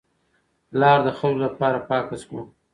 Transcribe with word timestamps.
لار 0.79 0.99
د 1.05 1.09
خلکو 1.19 1.39
لپاره 1.45 1.77
پاکه 1.89 2.15
شوه. 2.23 2.41